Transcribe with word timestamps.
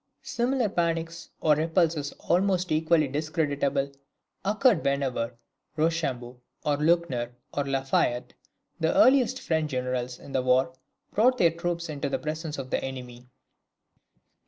Similar 0.23 0.69
panics, 0.69 1.29
or 1.41 1.53
repulses 1.55 2.11
almost 2.21 2.71
equally 2.71 3.07
discreditable, 3.07 3.91
occurred 4.43 4.83
whenever 4.83 5.35
Rochambeau, 5.77 6.41
or 6.65 6.77
Luckner, 6.77 7.33
or 7.53 7.65
La 7.65 7.83
Fayette, 7.83 8.33
the 8.79 8.95
earliest 8.97 9.39
French 9.39 9.69
generals 9.69 10.17
in 10.17 10.31
the 10.31 10.41
war, 10.41 10.73
brought 11.13 11.37
their 11.37 11.51
troops 11.51 11.87
into 11.87 12.09
the 12.09 12.17
presence 12.17 12.57
of 12.57 12.71
the 12.71 12.83
enemy. 12.83 13.29